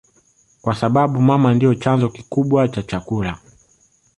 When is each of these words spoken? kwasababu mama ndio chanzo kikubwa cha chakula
kwasababu 0.61 1.21
mama 1.21 1.53
ndio 1.53 1.75
chanzo 1.75 2.09
kikubwa 2.09 2.67
cha 2.67 2.83
chakula 2.83 3.37